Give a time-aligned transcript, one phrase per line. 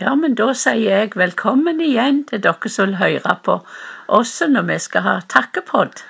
[0.00, 3.54] Ja, men da sier jeg velkommen igjen til dere som vil høre på
[4.12, 6.02] også når vi skal ha takkepod.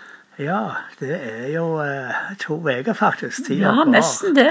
[0.42, 0.62] Ja,
[1.00, 3.46] det er jo eh, to uker faktisk.
[3.46, 3.92] Tida Ja, går.
[3.94, 4.50] nesten det.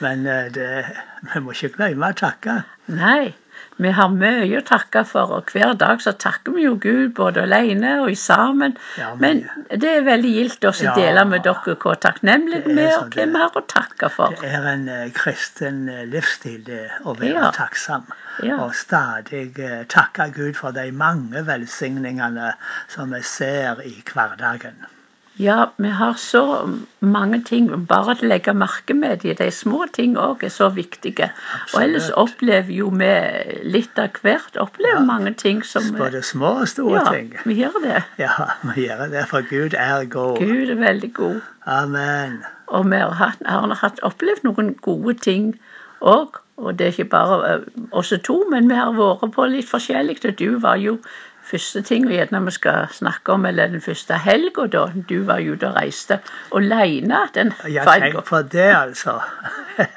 [0.00, 0.70] Men eh, det,
[1.34, 2.56] vi må ikke glemme å takke.
[2.90, 3.34] Nei,
[3.82, 7.42] vi har mye å takke for, og hver dag så takker vi jo Gud både
[7.46, 8.76] alene og i sammen.
[8.98, 10.94] Ja, Men men- det er veldig gildt å Ja.
[10.94, 14.34] dele med dere hvor takknemlige vi er, og hva vi har å takke for.
[14.40, 17.50] Det er en uh, kristen eh, livsstil det å være Ja.
[17.50, 18.04] takksom.
[18.42, 18.56] Ja.
[18.64, 22.52] Og stadig uh, takke Gud for de mange velsigningene
[22.88, 24.86] som vi ser i hverdagen.
[25.40, 26.42] Ja, vi har så
[27.00, 27.70] mange ting.
[27.88, 31.30] Bare å legge merke med de, de små ting òg er så viktige.
[31.74, 32.34] Og ellers Absolutt.
[32.36, 33.08] opplever jo vi
[33.64, 34.58] litt av hvert.
[34.60, 35.06] Opplever Ja.
[35.08, 37.32] mange ting som Både små og store Ja, ting.
[37.44, 38.02] vi gjør det.
[38.18, 40.38] Ja, vi gjør det, for Gud er god.
[40.38, 41.40] Gud er veldig god.
[41.66, 42.42] Amen.
[42.68, 45.54] Og vi har, hatt, har hatt opplevd noen gode ting
[46.00, 46.38] òg.
[46.62, 47.60] Og det er ikke bare eh,
[47.92, 50.20] oss to, men vi har vært på litt forskjellig.
[50.36, 50.98] Du var jo
[51.52, 54.86] første ting vi gjerne vi skal snakke om, eller den første helga da.
[55.08, 56.18] Du var ute og reiste
[56.56, 59.18] alene den Ja, tenk på det, altså.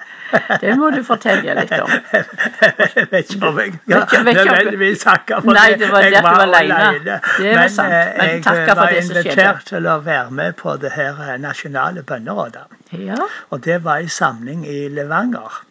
[0.60, 1.92] Det må du fortelle litt om.
[2.12, 5.88] Jeg vet ikke om jeg ikke nødvendigvis takker for Nei, det.
[5.94, 7.20] var Jeg det at du var alene.
[7.38, 7.94] Det var sant.
[7.94, 9.30] eh, Men jeg for var det som skjedde.
[9.30, 12.66] invitert til å være med på det her eh, nasjonale bønnerådet.
[13.06, 13.22] Ja,
[13.54, 15.62] Og det var en samling i Levanger.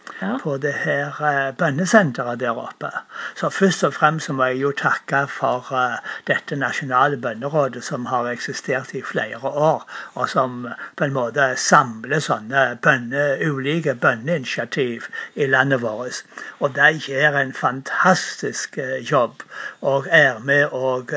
[0.42, 2.90] På det her eh, bønnesenteret der oppe.
[3.36, 5.96] Så først og fremst må jeg jo takke for eh,
[6.28, 12.20] dette nasjonale bønnerådet som har eksistert i flere år, og som på en måte samler
[12.20, 16.20] sånne bønne, ulike bønneinitiativ i landet vårt.
[16.60, 19.42] Og de gjør en fantastisk eh, jobb
[19.80, 21.16] og er med og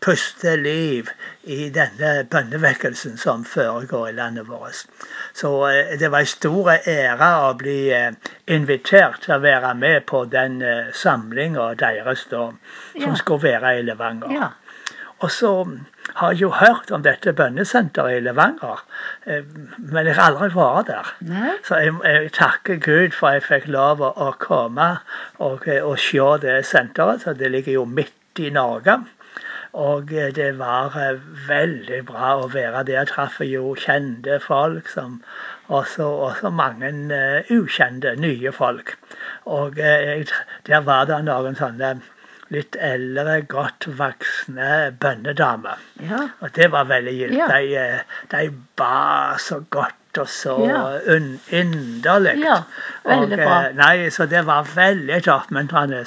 [0.00, 1.12] puster liv
[1.44, 4.84] i denne bønnevekkelsen som foregår i landet vårt.
[5.34, 8.12] Så eh, det var en stor ære å bli eh,
[8.46, 12.48] invitert til å være med på den eh, samlinga deres da,
[12.94, 13.14] som Ja.
[13.18, 14.32] skulle være i Levanger.
[14.38, 14.50] ja.
[15.22, 15.50] Og så
[16.18, 18.80] har jeg jo hørt om dette bønnesenteret i Levanger,
[19.78, 21.10] men jeg har aldri vært der.
[21.28, 21.52] Nei.
[21.62, 24.88] Så jeg, jeg takker Gud for at jeg fikk lov å, komme
[25.38, 27.22] og, og se det senteret.
[27.22, 28.96] Så det ligger jo midt i Norge.
[29.72, 33.06] Og eh, det var eh, veldig bra å være der.
[33.08, 35.22] Traff jo kjente folk, som
[35.72, 38.96] også, også mange eh, ukjente, nye folk.
[39.48, 40.26] Og jeg,
[40.68, 41.94] der var det noen sånne
[42.52, 45.80] litt eldre, godt voksne bønnedamer.
[46.04, 46.26] Ja.
[46.44, 47.38] Og det var veldig gildt.
[47.40, 47.48] Ja.
[47.48, 50.98] De, de ba så godt og så Ja.
[51.50, 52.34] inderlig.
[52.44, 52.62] Ja,
[53.04, 53.62] veldig bra.
[53.64, 56.04] eh, Nei, så det var veldig oppmuntrende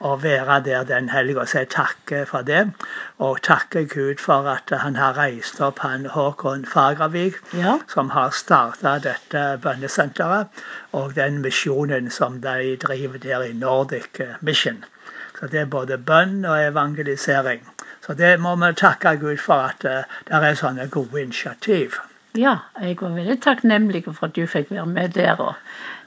[0.00, 1.44] å være der den helga.
[1.46, 2.70] Så jeg takker for det.
[3.18, 7.78] Og takker Gud for at han har reist opp han Håkon Fagervik, Ja.
[7.88, 10.46] som har starta dette bønnesenteret,
[10.92, 14.84] og den misjonen som de driver der i Nordic Mission.
[15.40, 17.60] Så det er både bønn og evangelisering.
[18.06, 21.98] Så det må vi takke Gud for at uh, det er sånne gode initiativ.
[22.36, 25.38] Ja, jeg var veldig takknemlig for at du fikk være med der.
[25.40, 25.54] og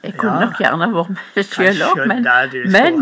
[0.02, 0.44] Jeg kunne Ja.
[0.46, 2.22] nok gjerne vært med sjøl òg, men,
[2.72, 3.00] men,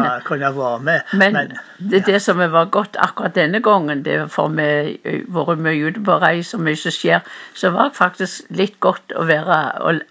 [1.13, 1.53] men, men
[1.93, 4.67] det, det som var godt akkurat denne gangen, det for vi
[5.05, 7.21] har vært mye ute på reis og mye som skjer,
[7.55, 9.61] så var det faktisk litt godt å være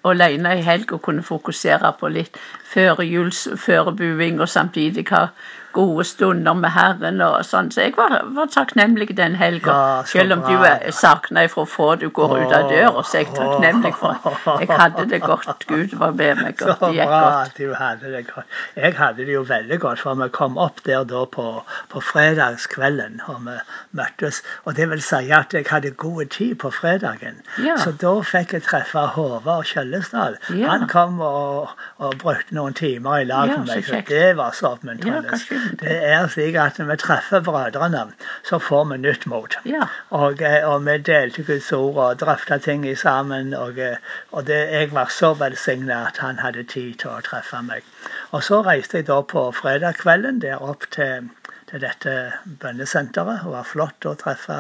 [0.08, 2.40] alene i helg og kunne fokusere på litt
[2.74, 5.28] førjulsførebuing og samtidig ha
[5.78, 7.70] gode stunder med Herren og sånn.
[7.74, 9.76] Så jeg var, var takknemlig den helga.
[9.78, 13.26] Ja, Selv om du er savna ifra få du går ut av døra, så er
[13.26, 15.66] jeg takknemlig for at jeg hadde det godt.
[15.70, 17.58] Gud var med meg, og det gikk godt.
[17.62, 18.58] du hadde det godt.
[18.76, 21.48] Jeg hadde det jo veldig godt, for vi kom opp der da på,
[21.94, 23.58] på fredagskvelden, og vi
[24.00, 24.42] møttes.
[24.66, 27.42] Og det vil si at jeg hadde god tid på fredagen.
[27.64, 27.78] Ja.
[27.84, 30.38] Så da fikk jeg treffe Håvard Kjøllesdal.
[30.58, 30.74] Ja.
[30.74, 34.56] Han kom og, og brukte noen timer i lag Ja, med meg, så det var
[34.58, 35.38] så oppmuntrende.
[35.80, 38.04] Det er slik at når vi treffer brødrene,
[38.48, 39.58] så får vi nytt mot.
[39.66, 39.88] Ja.
[40.10, 43.54] Og, eh, og vi delte Guds ord og drøfta ting sammen.
[43.54, 43.98] Og, eh,
[44.32, 47.84] og det, jeg var så velsigna at han hadde tid til å treffe meg.
[48.32, 51.30] Og så reiste jeg da på fredag kvelden der opp til,
[51.70, 52.16] til dette
[52.64, 53.44] bønnesenteret.
[53.44, 54.60] Det var flott å treffe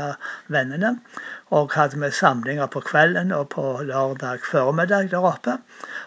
[0.53, 0.97] vennene.
[1.55, 5.59] Og hadde vi samlinger på kvelden og på lørdag formiddag der oppe.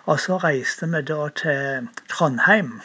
[0.07, 2.81] Og så reiste vi da til Trondheim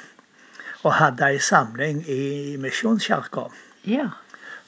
[0.86, 3.48] og hadde ei samling i Misjonskirka
[3.86, 4.10] Ja.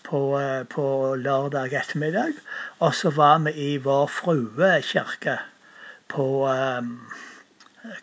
[0.04, 2.34] på, eh, på lørdag ettermiddag.
[2.80, 5.38] Og så var vi i Vår Frue kirke
[6.08, 7.12] på um,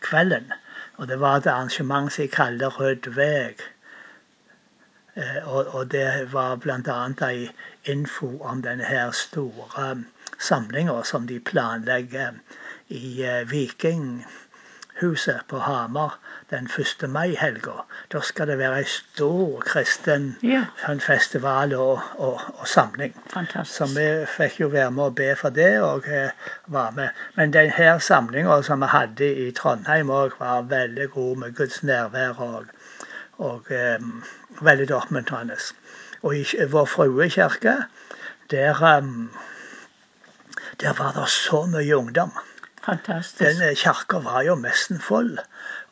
[0.00, 0.52] kvelden.
[0.96, 3.62] Og det var et arrangement som jeg kaller Rød veg.
[5.16, 7.30] Eh, og, og det var bl.a.
[7.30, 7.50] ei
[7.84, 10.04] info om denne her store
[10.38, 12.38] samlinga som de planlegger
[12.88, 14.26] i eh, Viking
[15.00, 16.18] huset på Hamar
[16.50, 17.08] den 1.
[17.10, 17.72] mai-helga.
[18.12, 20.64] Da skal det være ei stor kristen Ja.
[20.84, 23.14] sånn festival og, og, og samling.
[23.64, 24.06] Så vi
[24.36, 26.30] fikk jo være med og be for det, og eh,
[26.66, 27.10] var med.
[27.36, 32.38] Men denne samlinga som vi hadde i Trondheim òg, var veldig god med Guds nærvær
[32.38, 32.64] og,
[33.38, 33.98] og eh,
[34.60, 35.58] veldig oppmuntrende.
[36.22, 37.76] Og i Vår Frue kirke,
[38.50, 39.30] der, um,
[40.80, 42.32] der var det så mye ungdom.
[42.84, 43.40] Fantastisk.
[43.60, 45.38] Den kirka var jo nesten full.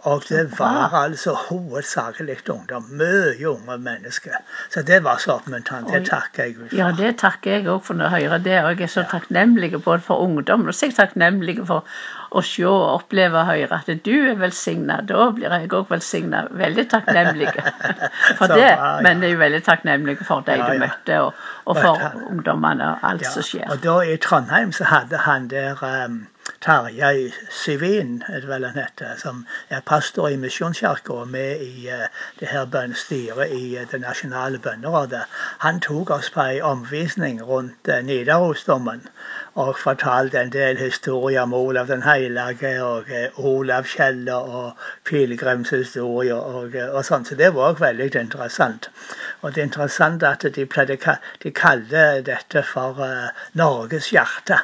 [0.02, 2.82] Og det var altså hovedsakelig ungdom.
[2.98, 4.34] Mye unge mennesker.
[4.74, 5.92] Så det var så oppmuntrende.
[5.94, 6.74] Det takker jeg for.
[6.76, 8.56] Ja, det takker jeg òg for å høre det.
[8.64, 11.86] Og jeg er så takknemlig både for ungdom og så er jeg takknemlig for
[12.32, 14.98] å se og oppleve og høre at du er velsigna.
[15.06, 16.42] Da blir jeg òg velsigna.
[16.50, 17.54] Veldig takknemlig
[18.40, 18.58] for det.
[18.58, 18.90] bra, ja.
[19.06, 21.32] Men jeg er veldig takknemlig for de Ja, du møtte, og
[21.64, 23.70] Og for ungdommene og alt som skjer.
[23.70, 26.26] og da i Trondheim så hadde han der um,
[26.60, 31.88] Tarjei Syvin, er det vel han heter, som er pastor i Misjonskirka og med i
[31.88, 32.06] uh,
[32.40, 35.22] det her bønnestyret i uh, Det nasjonale bønnerådet.
[35.58, 39.08] Han tok oss på ei omvisning rundt Nidarosdommen Nidarosdomen
[39.54, 44.72] og fortalte en del historier om Olav den hellige og Olav Olavskjellet og
[45.04, 47.24] pilegrimshistorier og, og sånn.
[47.24, 48.88] Så det var òg veldig interessant.
[49.42, 50.98] Og det er interessant at de, pleide,
[51.42, 54.58] de kaller dette for uh, Norges hjerte.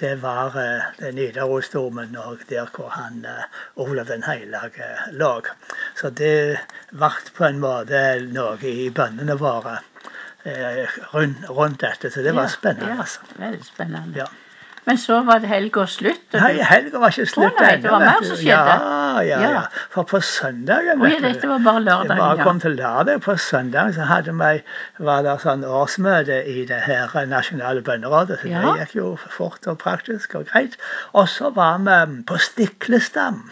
[0.00, 0.56] Det var
[0.98, 3.44] det Nidarosdomen og der hvor han uh,
[3.80, 5.32] Olav den hellige lå.
[5.96, 6.60] Så det
[6.92, 8.02] ble på en måte
[8.32, 9.78] noe i bønnene våre
[10.44, 10.84] eh,
[11.14, 12.10] rundt, rundt dette.
[12.10, 12.94] Så det var spennende.
[12.94, 13.20] Ja, altså.
[13.36, 14.24] veldig spennende.
[14.24, 14.28] Ja.
[14.90, 16.34] Men så var det helga slutt.
[16.34, 17.82] og Nei, helga var ikke slutt ennå.
[17.84, 18.74] det var mer som skjedde.
[18.74, 19.60] Ja, ja, Ja.
[19.94, 23.22] For på søndagen vet du, dette var bare Det jeg bare kom til lørdag.
[23.22, 24.62] På søndag så hadde vi,
[24.98, 28.40] var det sånn årsmøte i det her nasjonale bønderådet.
[28.42, 30.74] Så det gikk jo fort og praktisk og greit.
[31.14, 33.44] Og så var vi på Stiklestam.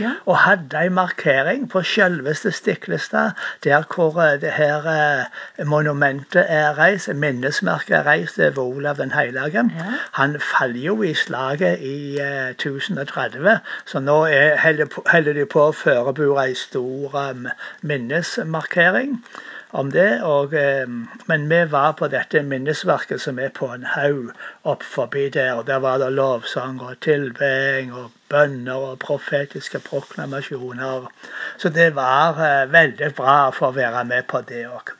[0.00, 0.10] Ja.
[0.26, 3.30] Og hadde ei markering på selveste Stiklestad,
[3.64, 9.12] der hvor eh, det her eh, monumentet er reist, minnesmerket er reist over Olav den
[9.12, 9.64] hellige.
[9.76, 9.94] Ja.
[10.12, 14.56] Han faller jo i slaget i eh, 1030, så nå er,
[15.10, 17.50] holder, de på å forberede ei stor eh,
[17.82, 19.18] minnesmarkering
[19.74, 20.22] om det.
[20.22, 20.88] Og, eh,
[21.26, 24.30] men vi var på dette minnesverket som er på en haug
[24.64, 25.52] opp forbi der.
[25.54, 31.10] og Der var det lovsang og tilbeding og bønner og profetiske proklamasjoner.
[31.58, 34.94] Så det var eh, veldig bra å få være med på det òg.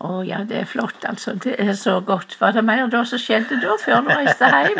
[0.00, 1.34] Å ja, det er flott, altså.
[1.44, 2.32] Det er så godt.
[2.40, 4.78] Var det mer da som skjedde da, før du reiste hjem?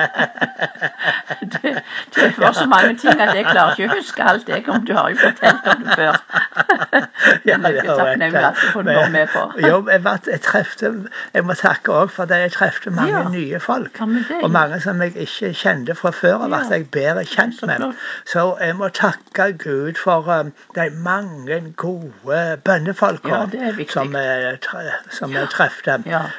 [1.52, 1.72] det,
[2.14, 4.94] det var så mange ting at jeg klarer ikke å huske alt, jeg, om du
[4.96, 6.16] har jo fortalt om det før.
[7.62, 9.42] Men jeg er takknemlig at være med på.
[9.68, 10.92] Jo, jeg, jeg, trefte,
[11.34, 12.38] jeg må takke òg for det.
[12.46, 13.28] Jeg trefte mange Ja.
[13.28, 14.00] nye folk.
[14.42, 16.60] Og mange som jeg ikke kjente fra før av, Ja.
[16.64, 17.92] at jeg bedre kjent med.
[18.26, 24.58] Så jeg må takke Gud for um, de mange gode bønnefolka Ja, er som jeg,
[25.10, 25.98] som jeg trefte.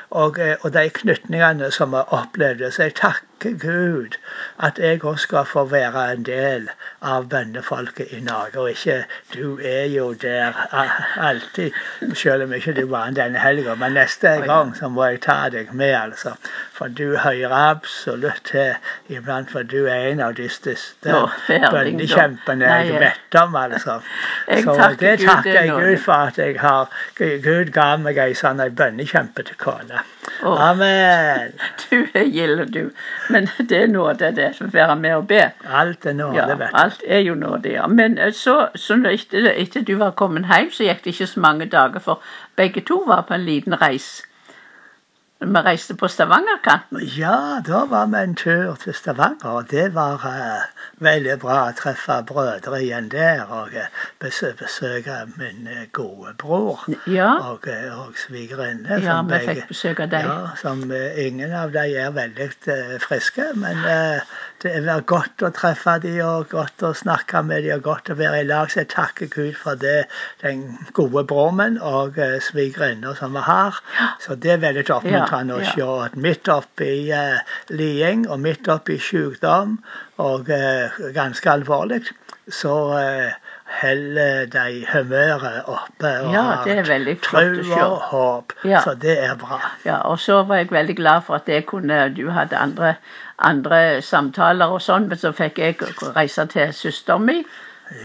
[0.10, 2.72] Og, eh, og de knytningene som jeg opplevde.
[2.72, 3.28] Så jeg takker
[3.62, 4.18] Gud
[4.62, 6.70] at jeg òg skal få være en del
[7.02, 8.60] av bønnefolket i Norge.
[8.60, 9.04] Og ikke
[9.34, 10.52] Du er jo der
[11.18, 11.72] alltid,
[12.14, 13.76] selv om ikke du var en denne helga.
[13.76, 16.36] Men neste gang så må jeg ta deg med, altså.
[16.74, 18.76] For du hører absolutt til
[19.10, 21.26] iblant, for du er en av de største da.
[22.88, 24.00] jeg vet om, altså.
[24.48, 25.76] Så det takker er jeg.
[25.76, 30.02] Gud for at jeg har Gud ga meg ei sånn bønnekjempe til kone.
[30.44, 31.54] Amen.
[31.92, 32.92] Du er gild, du.
[33.30, 35.42] Men det er nåde, det, å være med og be.
[35.68, 36.78] Alt er nåde, vet du.
[36.78, 37.88] alt er jo nåde, ja.
[37.88, 41.40] Men eh, så, så etter, etter du var kommet hjem, så gikk det ikke så
[41.40, 42.22] mange dager, for
[42.56, 44.22] begge to var på en liten reis.
[45.42, 47.00] Vi reiste på Stavangerkanten.
[47.18, 51.72] Ja, da var vi en tur til Stavanger, og det var uh, veldig bra å
[51.80, 53.42] treffe brødre igjen der.
[53.50, 53.88] Og uh,
[54.22, 57.66] besø besøke min uh, gode bror Ja, og,
[57.98, 59.00] og svigerinne.
[59.02, 60.30] ja vi begge- fikk besøk av deg.
[60.30, 60.86] Ja, som
[61.26, 62.52] ingen av dem er veldig
[63.08, 63.82] friske, men
[64.62, 68.18] det er godt å treffe dem og godt å snakke med dem og godt å
[68.20, 68.70] være i lag.
[68.72, 70.06] Så jeg takker Gud for det,
[70.44, 70.64] den
[70.98, 73.82] gode brommen og eh, svigerinna som vi har.
[74.22, 75.74] Så det er veldig oppmuntrende Ja, å ja.
[75.74, 77.42] se at midt oppi uh,
[77.74, 79.80] liding og midt oppi sykdom
[80.22, 82.04] og eh, ganske alvorlig,
[82.52, 83.32] så eh,
[83.82, 87.80] holder de humøret oppe og Ja, har det er veldig flott å se.
[87.86, 88.54] og håp.
[88.68, 88.82] Ja.
[88.86, 89.60] Så det er bra.
[89.86, 92.96] Ja, og så var jeg veldig glad for at jeg kunne Du hadde andre,
[93.40, 95.76] andre samtaler og sånn, men så fikk jeg
[96.16, 97.44] reise til søsteren min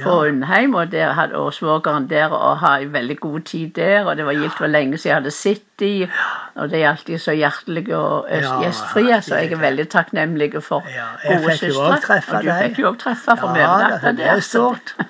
[0.02, 4.04] på Undheim, og der hadde og svogeren der og ha en veldig god tid der.
[4.04, 6.09] Og det var gildt for lenge siden jeg hadde sett alltid.
[6.56, 10.85] Og de er alltid så hjertelige og gjestfrie, så jeg er veldig takknemlig for
[11.26, 12.21] gode søstre.
[12.37, 14.40] Og du fikk jo òg treffe, for er der.
[14.40, 14.95] så stort.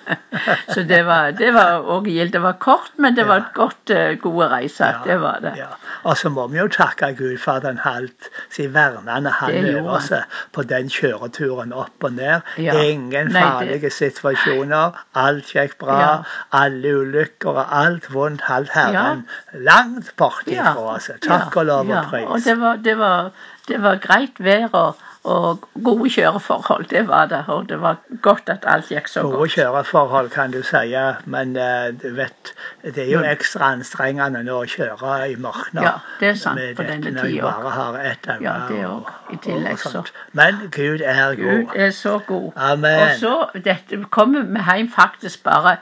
[0.68, 2.32] Så det var, det var også gildt.
[2.32, 4.98] Det var kort, men det var et godt, eh, gode reiser.
[5.06, 5.52] Det var det.
[5.56, 5.70] Ja.
[6.04, 10.12] Og så må vi jo takke Gud for han holdt sin vernende hand over oss
[10.52, 12.44] på den kjøreturen opp og ned.
[12.58, 15.00] Ingen farlige situasjoner.
[15.14, 16.22] Alt gikk bra.
[16.52, 20.94] Alle ulykker og alt vondt holdt Herren langt borte Ja, for.
[20.96, 21.10] oss.
[21.22, 22.26] Takk og lov og pris.
[22.28, 23.30] Og det var, det var,
[23.68, 27.40] det var greit vær og, og gode kjøreforhold, det var det.
[27.50, 29.50] Og det var godt at alt gikk så Gode godt.
[29.56, 30.92] kjøreforhold, kan du si,
[31.26, 32.52] men eh, du vet,
[32.84, 35.82] det er jo ekstra anstrengende nå å kjøre i mørket.
[35.82, 37.22] Ja, det er sant med på denne tida.
[37.22, 38.38] når jeg bare har ett øye.
[38.46, 39.10] Ja, det òg.
[39.34, 40.04] I tillegg så.
[40.38, 41.62] Men Gud er god.
[41.66, 42.52] Gud er så god.
[42.56, 43.00] Amen.
[43.02, 43.34] Og så
[43.66, 45.76] dette kommer vi hjem faktisk bare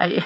[0.00, 0.22] ei,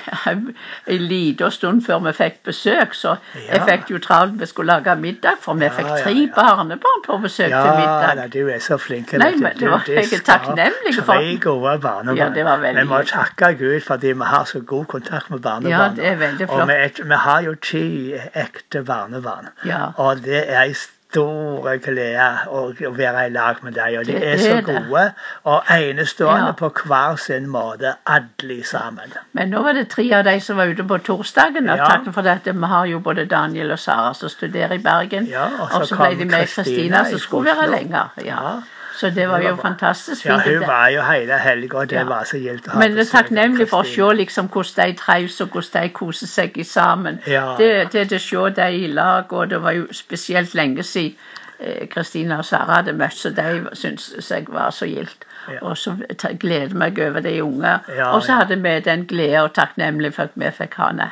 [0.87, 3.17] lita stund før vi fikk besøk, så
[3.49, 7.53] jeg fikk jo travelt vi skulle lage middag, for vi fikk tre barnebarn på besøk
[7.53, 8.17] til middag.
[8.23, 9.13] Ja, du er så flink.
[9.13, 12.17] Nei, men det var- jeg er takknemlig for- Tre gode barnebarn.
[12.17, 15.41] Ja, det var veldig Vi må takke Gud fordi vi har så god kontakt med
[15.41, 15.85] barnebarna.
[15.85, 16.61] Ja, det er veldig flott.
[16.61, 16.69] Og
[17.09, 19.49] vi, har jo ti ekte barnebarn.
[19.65, 19.91] Ja.
[19.97, 20.75] Og det er en
[21.09, 23.97] stor glede å, å være i lag med dem.
[24.00, 25.05] Og de er så gode
[25.49, 26.57] og enestående Ja.
[26.59, 29.15] på hver sin måte, alle sammen.
[29.33, 31.71] Men nå var det tre av de som var ute på torsdagen.
[31.71, 31.87] Og Ja.
[31.88, 32.41] takk for det.
[32.45, 35.27] Vi har jo både Daniel og Sara som studerer i Bergen.
[35.27, 38.12] Ja, og så ble de med Kristina som skulle være lenger.
[38.25, 38.61] Ja.
[38.99, 42.05] Så det var jo fantastisk fantastisk Ja, hun var jo hele helga, og det Ja.
[42.05, 44.97] var så gildt å ha Men det er takknemlig for å se liksom hvordan de
[44.99, 47.21] trives og hvordan de koser seg i sammen.
[47.26, 50.83] Ja, det, det, det å se dem i lag, og det var jo spesielt lenge
[50.83, 51.17] siden
[51.61, 55.25] eh, Kristina og Sara hadde møtt, så de syntes jeg var så gildt.
[55.49, 55.62] Ja.
[55.62, 55.95] Og så
[56.38, 57.78] gleder meg over de unge.
[58.12, 61.11] Og så hadde vi den glede og takknemlig for at vi fikk ha henne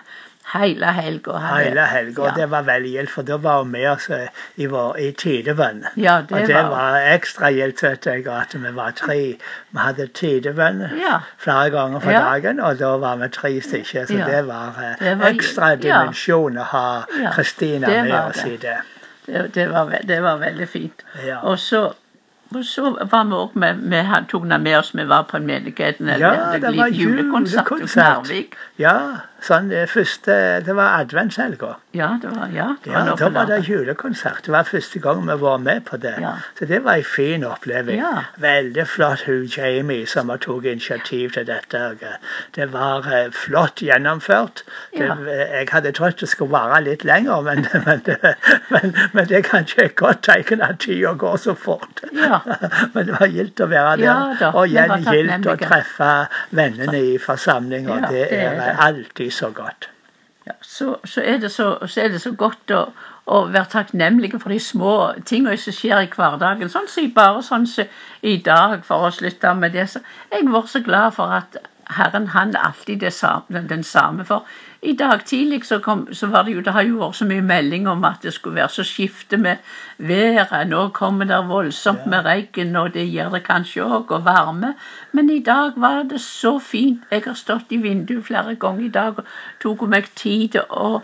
[0.52, 1.38] hele helga.
[1.38, 2.24] Hele helga.
[2.24, 2.32] Ja.
[2.36, 4.08] det var veldig gildt, for da var hun med oss
[4.56, 5.84] i, vår, i tidebønn.
[5.96, 9.18] Ja, det og det var- var ekstra gildt, vet jeg, at vi var tre.
[9.70, 11.18] Vi hadde tidebønn Ja.
[11.38, 14.06] flere ganger for dagen, og da var vi tre stykker.
[14.06, 18.52] Så det var, eh, Det var- ekstra dimensjon å ha Kristina med oss det.
[18.52, 19.52] i det.
[19.54, 21.02] Det, var, det var veldig fint.
[21.42, 21.92] Og så,
[22.54, 25.46] og så var vi òg med med han tok med oss, vi var på en
[25.46, 26.06] menigheten.
[26.18, 27.96] Ja, det var julekonsert julekonsert.
[27.96, 28.54] Narvik.
[28.78, 28.98] Ja,
[29.46, 30.36] sånn det første
[30.66, 31.72] Det var adventshelga.
[31.96, 34.44] Ja, det var, ja, det var Ja, da var det julekonsert.
[34.46, 36.14] Det var første gang vi var med på det.
[36.22, 36.34] Ja.
[36.58, 38.00] Så det var en fin oppleving.
[38.00, 38.26] Ja.
[38.42, 41.82] Veldig flott hun Jamie som har tatt initiativ til dette.
[42.56, 44.64] Det var eh, flott gjennomført.
[44.92, 48.02] Det, Jeg hadde trodd det skulle vare litt lenger, men, men,
[48.70, 52.02] men, men det kan ikke jeg godt tenke at tida går så fort.
[52.12, 52.40] Ja.
[52.94, 54.44] Men det var gildt å være der.
[54.56, 56.10] Og igjen gildt å treffe
[56.56, 57.98] vennene i forsamlinga.
[58.00, 59.90] Ja, det er alltid så godt.
[60.46, 62.82] Ja, så, så, er så, så er det så godt å,
[63.26, 64.92] å være takknemlige for de små
[65.26, 66.70] tingene som skjer i hverdagen.
[66.70, 67.90] Sånn som bare sånn som
[68.22, 69.88] i dag, for å slutte med det.
[69.90, 71.58] Så jeg var så glad for at
[71.96, 74.24] Herren han alltid er den samme.
[74.26, 74.46] For
[74.86, 77.42] i dag tidlig så, kom, så var det jo Det har jo vært så mye
[77.42, 79.56] melding om at det skulle være så skifte med
[79.98, 80.68] været.
[80.70, 84.74] Nå kommer det voldsomt med regn, og det gjør det kanskje òg, og varme.
[85.12, 87.02] Men i dag var det så fint.
[87.10, 91.00] Jeg har stått i vinduet flere ganger i dag og tok meg tid til å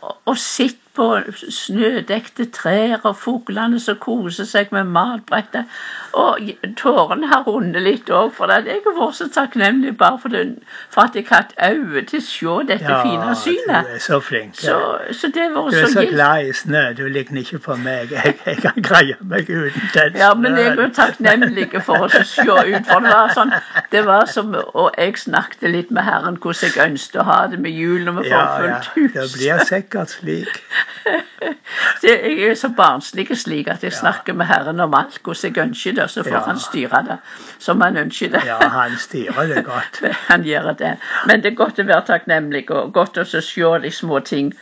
[0.00, 1.08] å, å sitt på
[1.48, 5.64] snødekte trær og fuglene som koser seg med matbrettet.
[6.12, 10.34] Og tårene har rundet litt òg, for det jeg har vært så takknemlig bare for,
[10.34, 10.56] den,
[10.92, 13.88] for at jeg har hatt øye til å se dette fine synet.
[13.88, 14.58] du er så flink.
[14.60, 14.76] Så,
[15.16, 16.84] så det var Du er så så glad i snø.
[16.98, 18.12] Du ligner ikke på meg.
[18.20, 22.44] Jeg, jeg kan greie meg uten den Ja, men jeg er takknemlig for å se
[22.44, 22.88] ut.
[22.90, 23.52] For det var sånn
[23.92, 27.60] Det var som Og jeg snakket litt med Herren hvordan jeg ønsket å ha det
[27.62, 29.08] med jul når vi får Ja, ja.
[29.14, 30.60] Det blir sikkert slik.
[32.02, 35.64] Det, jeg er så barnslig slik at jeg snakker med Herren om alt, hvordan jeg
[35.64, 36.40] ønsker det, så får Ja.
[36.46, 37.18] han styre det
[37.58, 38.42] som han ønsker det.
[38.46, 40.00] Ja, han styrer det godt.
[40.30, 40.96] han gjør det.
[41.26, 43.40] Men det er godt å være takknemlig, og godt å se
[43.82, 44.52] de små ting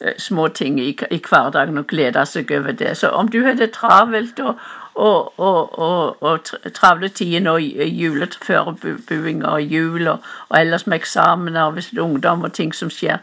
[0.00, 2.96] eh, små ting i, i hverdagen og glede seg over det.
[2.96, 4.58] Så om du har det travelt og,
[4.94, 8.08] og, og, og, og travle tider i i
[9.44, 12.90] og jul og, og ellers med eksamener og hvis det er ungdom og ting som
[12.90, 13.18] skjer,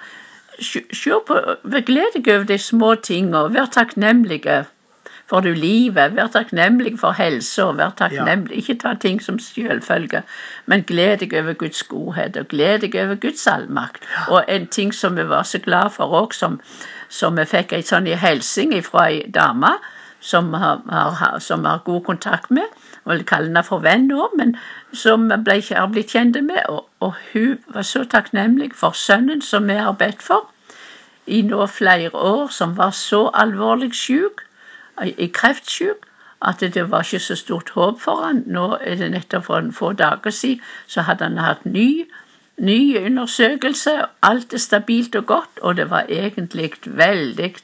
[0.60, 1.40] se på,
[1.88, 4.64] gled deg over de små tingene, vær takknemlige
[5.32, 8.58] for du livet, vær takknemlig for helsa, vær takknemlig.
[8.60, 10.24] Ikke ta ting som selvfølge,
[10.66, 14.04] men gled deg over Guds godhet, og gled deg over Guds allmakt.
[14.28, 16.60] Og en ting som vi var så glad for òg, som,
[17.08, 19.72] som vi fikk ei sånn i fra ei dame
[20.22, 22.68] som har, som har god kontakt med,
[23.04, 24.56] og vil kalle henne for venn nå, men
[24.94, 29.68] som ble, har blitt kjent med, og, og hun var så takknemlig for sønnen som
[29.68, 30.48] vi har bedt for.
[31.26, 34.46] I nå flere år som var så alvorlig syk,
[35.02, 36.06] i kreftsyk,
[36.42, 38.44] at det var ikke så stort håp for han.
[38.46, 42.06] Nå er det nettopp for en få dager siden så hadde han hatt ny
[42.62, 44.06] ny undersøkelser.
[44.24, 47.56] Alt er stabilt og godt, og det var egentlig veldig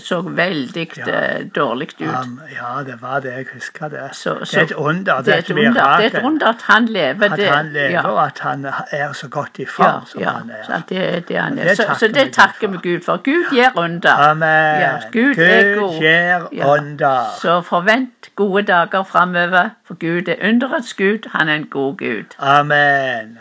[0.00, 1.42] Så veldig Ja.
[1.56, 2.06] dårlig ut.
[2.24, 3.32] Um, ja, det var det.
[3.36, 4.00] Jeg husker det.
[4.12, 5.20] Så- det er et under.
[5.22, 7.32] Det er et under, det er et under at han lever.
[7.32, 8.06] At han lever, ja.
[8.08, 10.80] og at han er så godt i Ja, form som ja, han så er.
[10.88, 11.68] det er det han er.
[11.68, 13.16] Det Så, så det takker vi Gud for.
[13.16, 14.10] Gud gjør under.
[14.30, 14.80] Amen.
[14.80, 15.34] Ja, Gud.
[15.34, 16.72] Gud gjør Ja.
[16.78, 17.24] under.
[17.40, 21.28] Så forvent gode dager framover, for Gud er underets Gud.
[21.32, 22.24] Han er en god Gud.
[22.38, 23.38] Amen.